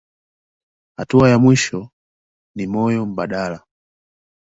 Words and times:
Hatua 0.97 1.29
ya 1.29 1.39
mwisho 1.39 1.89
ni 2.55 2.67
moyo 2.67 3.05
mbadala. 3.05 3.63